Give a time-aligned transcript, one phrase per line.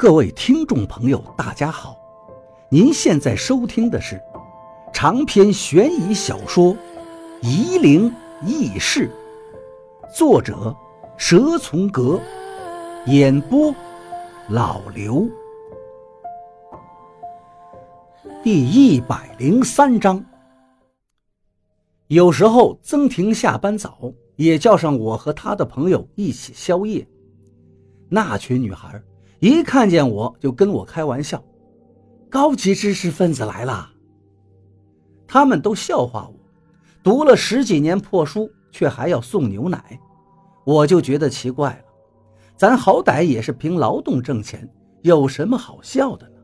[0.00, 1.94] 各位听众朋友，大家好！
[2.70, 4.18] 您现在收听的是
[4.94, 6.74] 长篇悬疑小说
[7.42, 8.10] 《夷陵
[8.40, 9.10] 轶事》，
[10.16, 10.74] 作者
[11.18, 12.18] 蛇从阁，
[13.08, 13.74] 演播
[14.48, 15.28] 老刘。
[18.42, 20.24] 第一百零三章。
[22.06, 27.06] 有时候曾婷下班早，也叫上我和她的朋友一起宵夜。
[28.08, 28.98] 那群女孩。
[29.40, 31.42] 一看见我就跟我开玩笑，
[32.28, 33.90] 高级知识分子来了。
[35.26, 36.34] 他们都笑话我，
[37.02, 39.98] 读了十几年破书却还要送牛奶，
[40.64, 41.84] 我就觉得奇怪了。
[42.54, 44.68] 咱好歹也是凭劳动挣钱，
[45.00, 46.34] 有什么好笑的呢？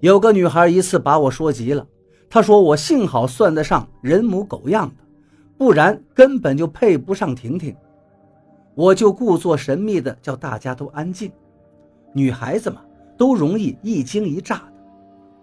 [0.00, 1.86] 有个女孩一次把我说急了，
[2.28, 5.04] 她说我幸好算得上人模狗样的，
[5.56, 7.72] 不然根本就配不上婷婷。
[8.74, 11.30] 我就故作神秘的叫大家都安静。
[12.14, 12.80] 女孩子嘛，
[13.18, 14.72] 都容易一惊一乍的，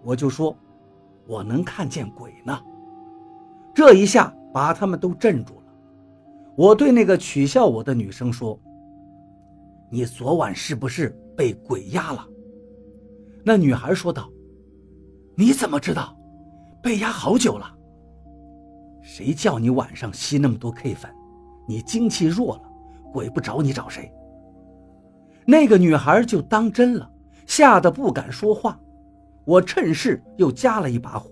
[0.02, 0.56] 我就说，
[1.26, 2.58] 我能看见鬼呢。
[3.74, 5.62] 这一下把他们都镇住了。
[6.56, 8.58] 我对那个取笑我的女生说
[9.90, 12.26] ：“你昨晚是不是被鬼压了？”
[13.44, 14.30] 那女孩说道
[15.36, 16.16] ：“你怎么知道？
[16.82, 17.66] 被压好久了。
[19.02, 21.10] 谁叫你晚上吸那么多 K 粉？
[21.68, 22.62] 你精气弱了，
[23.12, 24.10] 鬼不找你找谁？”
[25.44, 27.10] 那个女孩就当真了，
[27.46, 28.78] 吓得不敢说话。
[29.44, 31.30] 我趁势又加了一把火：“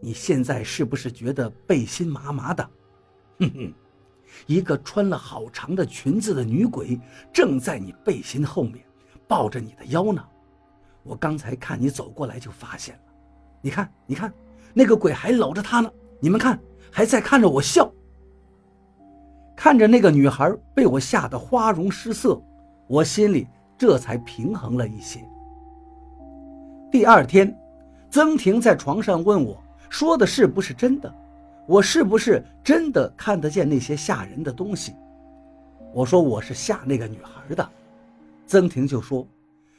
[0.00, 2.62] 你现在是不是觉得背心麻麻的？”
[3.40, 3.74] 哼哼，
[4.46, 7.00] 一个穿了好长的裙子的女鬼
[7.32, 8.84] 正在你背心后面
[9.26, 10.22] 抱着你的腰呢。
[11.02, 13.00] 我刚才看你走过来就发现了。
[13.62, 14.30] 你看，你看，
[14.74, 15.90] 那个鬼还搂着她呢。
[16.20, 16.60] 你们看，
[16.92, 17.90] 还在看着我笑。
[19.56, 22.38] 看着那个女孩被我吓得花容失色。
[22.90, 23.46] 我心里
[23.78, 25.24] 这才平衡了一些。
[26.90, 27.56] 第二天，
[28.10, 31.14] 曾婷在床上问我说的是不是真的，
[31.68, 34.92] 我是不是真的看得见那些吓人的东西？
[35.94, 37.70] 我说我是吓那个女孩的。
[38.44, 39.24] 曾婷就说：“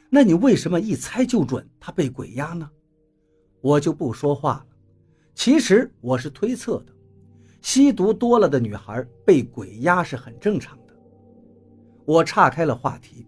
[0.10, 2.70] 那你为什么一猜就准她被鬼压呢？”
[3.60, 4.66] 我就不说话了。
[5.36, 6.94] 其实我是推测的，
[7.62, 10.78] 吸毒多了的女孩被鬼压是很正常。
[12.12, 13.26] 我岔开了话题。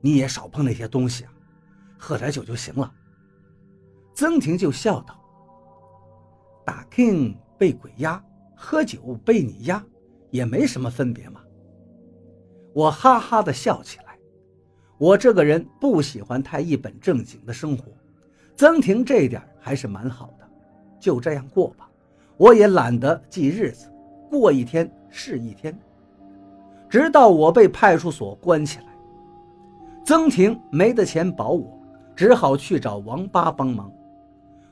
[0.00, 1.32] 你也少碰那些东西啊，
[1.96, 2.92] 喝点酒就行了。
[4.14, 5.16] 曾婷就笑道
[6.66, 8.20] ：“打 king 被鬼压，
[8.56, 9.80] 喝酒被你压，
[10.30, 11.40] 也没什么分别嘛。”
[12.74, 14.18] 我哈哈的笑起来。
[14.98, 17.92] 我这个人不喜欢太一本正经的生活，
[18.56, 20.50] 曾婷这一点还是蛮好的，
[21.00, 21.88] 就这样过吧。
[22.36, 23.88] 我也懒得记日子，
[24.28, 25.78] 过一天是一天。
[26.92, 28.84] 直到我被派出所关起来，
[30.04, 31.80] 曾婷没得钱保我，
[32.14, 33.90] 只好去找王八帮忙。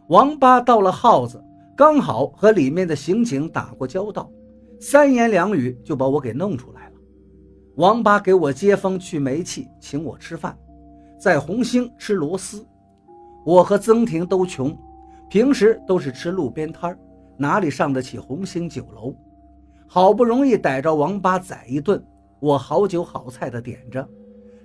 [0.09, 1.43] 王八到了耗子，
[1.75, 4.31] 刚好和里面的刑警打过交道，
[4.79, 6.93] 三言两语就把我给弄出来了。
[7.77, 10.55] 王八给我接风去煤气，请我吃饭，
[11.19, 12.63] 在红星吃螺丝。
[13.47, 14.77] 我和曾婷都穷，
[15.31, 16.95] 平时都是吃路边摊
[17.39, 19.15] 哪里上得起红星酒楼？
[19.93, 22.01] 好不容易逮着王八宰一顿。
[22.39, 24.09] 我好酒好菜的点着，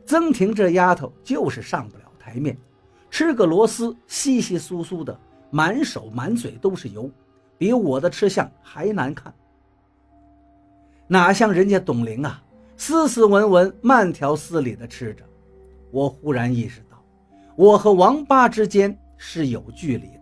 [0.06, 2.56] 曾婷这丫头就是上不了台面，
[3.09, 5.19] 吃个螺丝稀稀疏疏的，
[5.50, 7.09] 满手满嘴都是油，
[7.58, 9.34] 比我的吃相还难看。
[11.08, 12.44] 哪像人家董玲啊，
[12.78, 15.25] 斯斯文文、慢条斯理的吃着。
[15.90, 17.03] 我忽然意识到，
[17.56, 20.22] 我和王八之间是有距离的。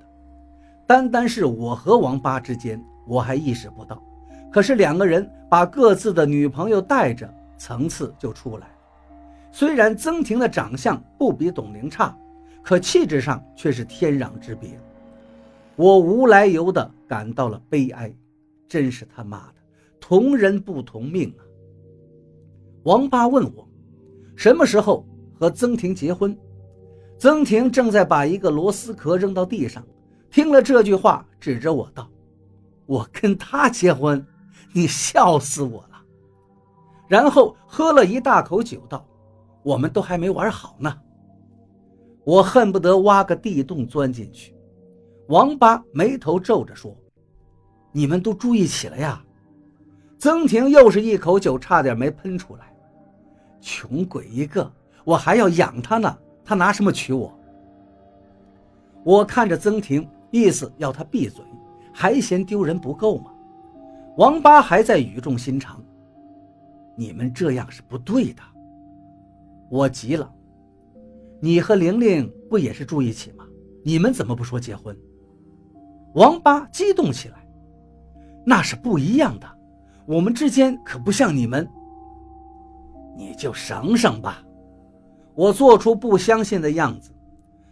[0.88, 4.02] 单单是我和王八之间，我还意识不到，
[4.54, 7.30] 可是两个人把各自的女朋友带着。
[7.56, 8.74] 层次就出来了。
[9.50, 12.14] 虽然曾婷的长相不比董玲差，
[12.62, 14.78] 可气质上却是天壤之别。
[15.78, 18.14] 我无来由的感到了悲哀，
[18.68, 19.54] 真是他妈的
[19.98, 21.42] 同人不同命啊！
[22.84, 23.66] 王八问我
[24.36, 25.08] 什么时候
[25.40, 26.38] 和曾婷结婚，
[27.18, 29.82] 曾婷正在把一个螺丝壳扔到地上，
[30.30, 32.10] 听了这句话，指着我道
[32.86, 34.26] ：“我跟他结婚，
[34.74, 36.02] 你笑死我了。”
[37.08, 39.06] 然后喝了一大口酒，道
[39.64, 40.94] ：“我们都还没玩好呢。”
[42.26, 44.56] 我恨不得挖个地洞钻进去。
[45.28, 46.96] 王八眉头皱着说
[47.92, 49.24] ：“你们都住一起了呀？”
[50.18, 52.74] 曾婷又是一口酒，差点没喷出来。
[53.60, 54.72] 穷鬼一个，
[55.04, 57.38] 我还要养他呢，他拿什么娶我？
[59.04, 61.44] 我看着曾婷，意思要他闭嘴，
[61.94, 63.33] 还嫌丢人不够吗？
[64.18, 65.84] 王八还在语重心长。
[66.96, 68.42] 你们这样是不对的，
[69.70, 70.32] 我急了。
[71.42, 73.44] 你和玲玲不也是住一起吗？
[73.84, 74.96] 你们怎么不说结婚？
[76.14, 77.38] 王八激动起来，
[78.46, 79.48] 那是不一样的，
[80.06, 81.68] 我们之间可不像你们。
[83.18, 84.44] 你就省省吧。
[85.34, 87.12] 我做出不相信的样子，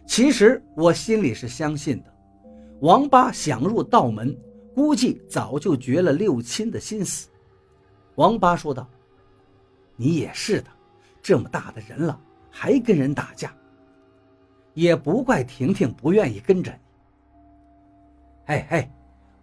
[0.04, 2.12] 其实我心里是相信的。
[2.80, 4.36] 王八想入道门，
[4.74, 7.28] 估计早就绝了六亲的心思。
[8.14, 8.88] 王八说道
[9.96, 10.68] ：“你也是的，
[11.22, 12.18] 这么大的人了，
[12.50, 13.54] 还跟人打架，
[14.74, 16.78] 也不怪婷婷不愿意跟着你。”
[18.44, 18.90] 嘿嘿，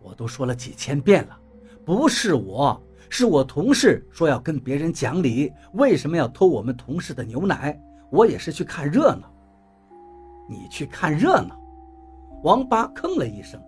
[0.02, 1.40] 我都说了几千遍了，
[1.86, 7.80] 不是我，是我同事说要跟别人讲理，为什么要偷我们同事的牛奶？
[8.12, 9.32] 我也是去看热闹。
[10.48, 11.56] 你去看热闹？
[12.44, 13.62] 王八吭了一声。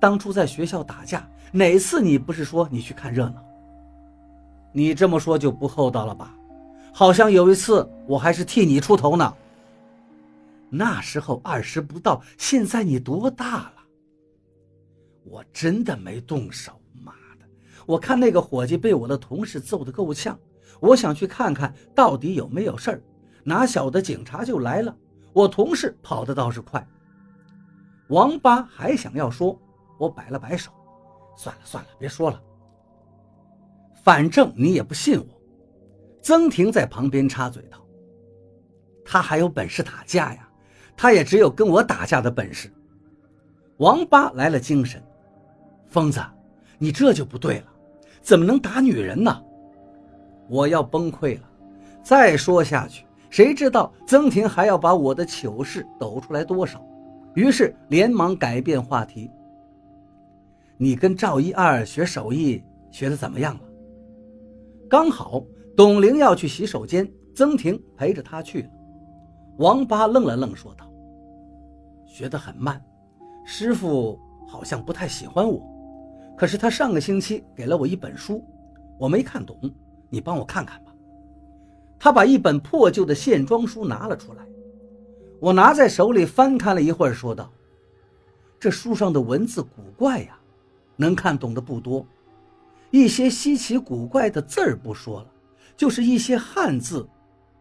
[0.00, 3.44] 当初在学校打架，哪次你不是说你去看热闹？
[4.72, 6.34] 你这么说就不厚道了吧？
[6.92, 9.34] 好像有一次我还是替你出头呢。
[10.70, 13.72] 那时候二十不到，现在你多大了？
[15.24, 17.46] 我真的没动手，妈的！
[17.86, 20.38] 我看那个伙计被我的同事揍得够呛，
[20.80, 23.02] 我想去看看到底有没有事儿，
[23.44, 24.94] 哪晓得警察就来了。
[25.32, 26.86] 我同事跑得倒是快。
[28.08, 29.58] 王八还想要说，
[29.98, 30.70] 我摆了摆手，
[31.36, 32.40] 算了算了，别说了。
[34.02, 35.26] 反正你也不信我。
[36.22, 37.78] 曾婷在旁边插嘴道
[39.04, 40.48] ：“他还有本事打架呀？
[40.96, 42.72] 他也只有跟我打架的本事。”
[43.78, 45.02] 王八来了精神。
[45.86, 46.20] 疯子，
[46.78, 47.66] 你这就不对了，
[48.20, 49.42] 怎么能打女人呢？
[50.48, 51.48] 我要崩溃了！
[52.02, 56.84] 再说下去，谁知道曾婷还要把我的糗事抖出来多少？
[57.34, 59.30] 于是连忙改变话题
[60.78, 63.60] ：“你跟赵一二学手艺学的怎么样了？”
[64.88, 65.44] 刚好
[65.76, 68.70] 董玲要去洗手间，曾婷陪着她去了。
[69.58, 70.90] 王八愣了愣，说道
[72.06, 72.82] ：“学得很慢，
[73.44, 75.60] 师傅好像不太喜欢我。”
[76.38, 78.44] 可是他上个星期给了我一本书，
[78.96, 79.58] 我没看懂，
[80.08, 80.94] 你帮我看看吧。
[81.98, 84.46] 他把一本破旧的线装书拿了出来，
[85.40, 87.50] 我拿在手里翻看了一会儿，说道
[88.60, 90.37] ：“这书上的文字古怪呀，
[90.98, 92.06] 能看懂的不多。
[92.90, 95.26] 一些稀奇古怪的字儿不说了，
[95.76, 97.08] 就是一些汉字，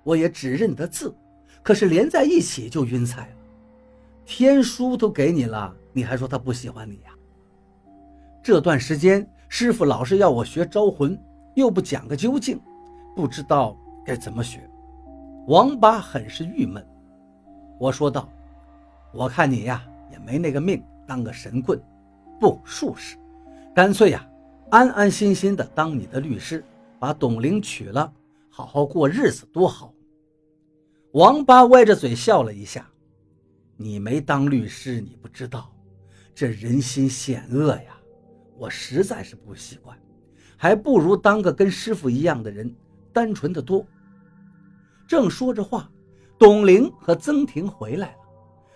[0.03, 1.15] 我也只认得字，
[1.63, 3.35] 可是连在一起就晕菜了。
[4.25, 7.11] 天书都给你了，你还说他不喜欢你呀？”
[8.43, 11.17] 这段时间，师傅老是要我学招魂，
[11.55, 12.59] 又不讲个究竟，
[13.15, 14.61] 不知道该怎么学。
[15.47, 16.85] 王八很是郁闷。
[17.77, 18.29] 我说道
[19.13, 21.77] ：“我看你呀，也没那个命当个神棍，
[22.39, 23.17] 不术士，
[23.77, 24.27] 干脆呀，
[24.71, 26.65] 安安心心的当你的律师，
[26.97, 28.11] 把董玲娶了，
[28.49, 29.93] 好好过日子多好。”
[31.13, 32.89] 王八歪着嘴笑了一下
[33.77, 35.71] ：“你没当律师，你不知道，
[36.33, 37.95] 这人心险恶呀。”
[38.57, 39.95] 我实在是不习惯，
[40.57, 42.75] 还不如当个跟师傅一样的人，
[43.13, 43.85] 单纯的多。
[45.07, 45.87] 正说着话，
[46.39, 48.17] 董玲和曾婷回来了。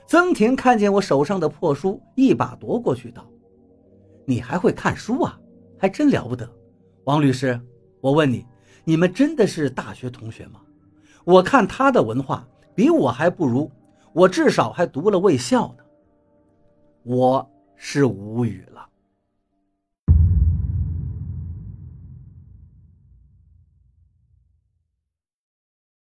[0.05, 3.27] 曾婷看见我手上的破书，一把夺过去，道
[4.25, 5.39] ：“你还会看书啊？
[5.77, 6.49] 还真了不得。”
[7.05, 7.59] 王律师，
[7.99, 8.45] 我问你，
[8.83, 10.61] 你们真的是大学同学吗？
[11.23, 13.69] 我看他的文化比我还不如，
[14.13, 15.83] 我至少还读了卫校呢。
[17.03, 18.87] 我是无语了。